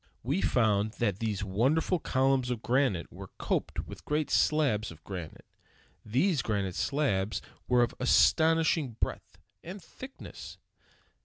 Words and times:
We 0.23 0.41
found 0.41 0.93
that 0.93 1.19
these 1.19 1.43
wonderful 1.43 1.99
columns 1.99 2.49
of 2.49 2.63
granite 2.63 3.13
were 3.13 3.29
coped 3.37 3.85
with 3.85 4.03
great 4.03 4.31
slabs 4.31 4.89
of 4.89 5.03
granite. 5.03 5.45
These 6.03 6.41
granite 6.41 6.73
slabs 6.73 7.39
were 7.67 7.83
of 7.83 7.93
astonishing 7.99 8.97
breadth 8.99 9.37
and 9.63 9.79
thickness. 9.79 10.57